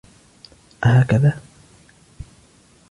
أهكذا؟ 0.83 1.37